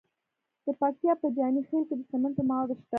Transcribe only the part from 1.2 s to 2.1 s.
په جاني خیل کې د